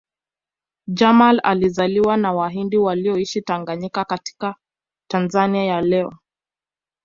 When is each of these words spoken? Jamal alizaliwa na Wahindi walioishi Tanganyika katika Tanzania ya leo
Jamal 0.87 1.39
alizaliwa 1.43 2.17
na 2.17 2.33
Wahindi 2.33 2.77
walioishi 2.77 3.41
Tanganyika 3.41 4.05
katika 4.05 4.55
Tanzania 5.07 5.63
ya 5.63 5.81
leo 5.81 6.13